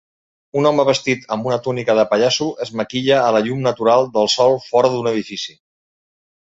[0.61, 4.35] Un home vestit amb una túnica de pallasso es maquilla a la llum natural del
[4.39, 5.61] sol fora d'un edifici.